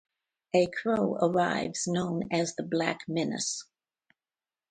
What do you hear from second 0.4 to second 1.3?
A crow